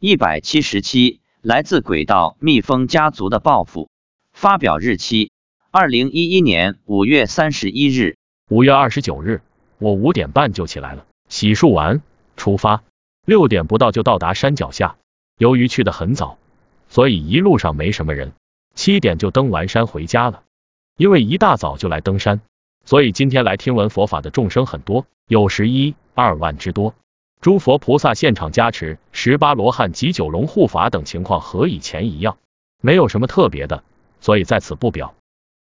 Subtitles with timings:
[0.00, 3.90] 一百七十七，来自轨道蜜蜂家族的报复。
[4.32, 5.32] 发表日期：
[5.72, 8.16] 二零一一年五月三十一日。
[8.48, 9.42] 五月二十九日，
[9.78, 12.00] 我五点半就起来了，洗漱完
[12.36, 12.84] 出发，
[13.26, 14.98] 六点不到就到达山脚下。
[15.36, 16.38] 由于去的很早，
[16.88, 18.34] 所以一路上没什么人。
[18.76, 20.44] 七点就登完山回家了。
[20.96, 22.40] 因为一大早就来登山，
[22.84, 26.94] 所以今天来听闻佛法的众生很多，有十一二万之多。
[27.40, 32.36] 诸佛菩萨现场加持，十八罗汉及九龙护法等情况和以前一样，
[32.82, 33.84] 没有什么特别的，
[34.20, 35.14] 所以在此不表。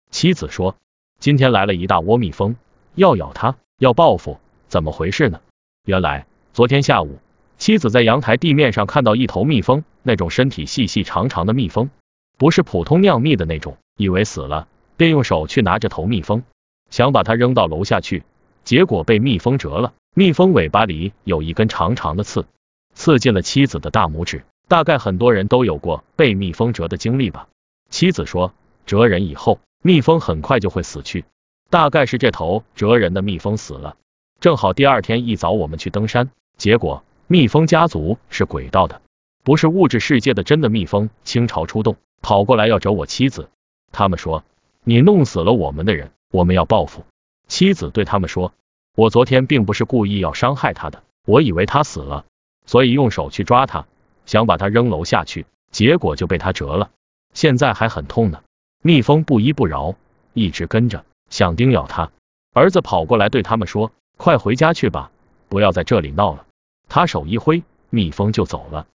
[0.10, 0.76] 妻子说，
[1.20, 2.56] 今天来了一大窝蜜蜂，
[2.96, 5.40] 要咬他，要报复，怎么回事呢？
[5.86, 7.20] 原来昨天下午，
[7.60, 11.92] 妻子在阳台地面上看到一头蜜蜂，那种身体细细长长的蜜蜂，
[12.40, 16.42] 不是普通酿蜜的那种，以为死了，便用手去拿着头蜜蜂，
[16.90, 18.24] 想把它扔到楼下去，
[18.64, 19.94] 结果被蜜蜂蛰了。
[20.18, 22.48] 蜜蜂尾巴里有一根长长的刺，
[22.96, 24.46] 刺进了妻子的大拇指。
[24.68, 27.48] 大概很多人都有过被蜜蜂蛰的经历吧。
[27.92, 28.52] 妻子说，
[28.88, 31.24] 蛰人以后，蜜蜂很快就会死去。
[31.70, 33.96] 大概是这头蛰人的蜜蜂死了，
[34.40, 39.04] 正好第二天一早我们去登山，结果蜜蜂家族是轨道的，
[39.44, 41.12] 不是物质世界的真的蜜蜂。
[41.26, 43.52] 倾巢出动，跑过来要蛰我妻子。
[43.92, 44.44] 他们说，
[44.84, 47.06] 你弄死了我们的人，我们要报复。
[47.48, 48.52] 妻子对他们说。
[48.98, 52.26] 我昨天并不是故意要伤害他的，我以为他死了，
[52.66, 53.86] 所以用手去抓他，
[54.26, 56.90] 想把他扔楼下去，结果就被他折了，
[57.32, 58.42] 现在还很痛呢。
[58.82, 59.94] 蜜蜂不依不饶，
[60.34, 62.10] 一直跟着，想叮咬他。
[62.56, 65.12] 儿子跑过来对他们说：“快回家去吧，
[65.48, 66.48] 不要在这里闹了。”
[66.90, 67.62] 他手一挥，
[67.92, 68.88] 蜜蜂就走了。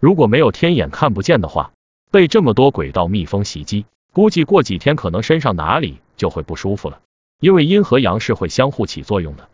[0.00, 1.70] 如果没有天眼看不见的话，
[2.10, 6.98] 被这么多轨道蜜蜂袭击，估计过几天可能身上哪里就会不舒服了。
[7.40, 9.48] 因为阴和阳是会相互起作用的。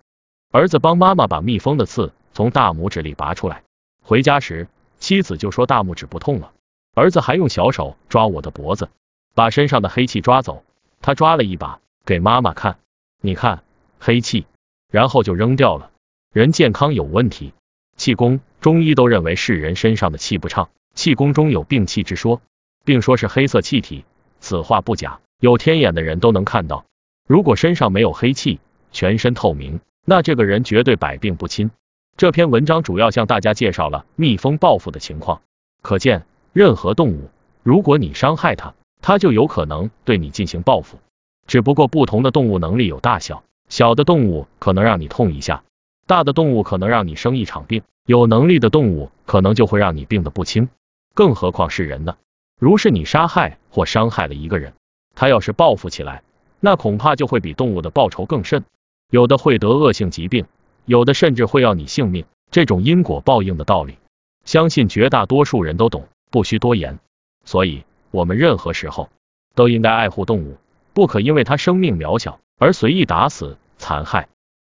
[0.52, 3.62] 儿子帮妈妈把蜜蜂的刺从大拇指里拔出来，
[4.02, 6.52] 回家时妻子就说大拇指不痛了。
[6.94, 8.88] 儿子还用小手抓我的脖子，
[9.34, 10.64] 把身上的黑气抓走。
[11.00, 12.78] 他抓了一把给妈妈看，
[13.20, 13.62] 你看
[13.98, 14.44] 黑气，
[14.90, 15.90] 然后就扔掉了。
[16.32, 17.54] 人健康有问题，
[17.96, 22.42] 气功中医都认为是人身上的气不畅，气功中有病气之说，
[22.84, 24.04] 并说是黑色气体，
[24.40, 26.84] 此话不假，有天眼的人都能看到。
[27.30, 28.58] 如果身上没有黑气，
[28.90, 31.70] 全身透明，那这个人绝对百病不侵。
[32.16, 35.40] 这篇文章主要向大家介绍了蜜蜂报复的情况。
[35.80, 37.30] 可见，任何动物，
[37.62, 40.98] 如果你伤害它，它就有可能对你进行报复。
[41.46, 45.62] 只不过不同的动物能力有大小，小的动物可能让你痛一下，
[46.08, 50.68] 大的动物可能让你生一场病，有能力的动物可能就会让你病得不轻。
[51.14, 52.16] 更何况是人呢？
[52.58, 54.72] 如是你杀害或伤害了一个人，
[55.14, 56.24] 他要是报复起来。
[56.60, 58.64] 那恐怕就会比动物的报酬更甚，
[59.10, 60.46] 有的会得恶性疾病，
[60.84, 62.24] 有的甚至会要你性命。
[62.50, 63.96] 这种因果报应的道理，
[64.44, 66.98] 相信绝大多数人都懂，不需多言。
[67.44, 69.08] 所以，我们任何时候
[69.54, 70.58] 都应该爱护动物，
[70.92, 74.28] 不可因为它生命渺小而随意打死、残害。